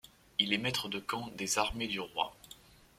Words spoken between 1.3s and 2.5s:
des armées du roi.